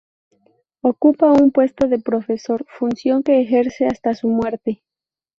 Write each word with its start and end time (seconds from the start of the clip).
Ocupa 0.81 1.31
un 1.31 1.51
puesto 1.51 1.87
de 1.87 1.99
profesor, 1.99 2.65
función 2.75 3.21
que 3.21 3.39
ejerce 3.39 3.85
hasta 3.85 4.15
su 4.15 4.29
muerte. 4.29 4.81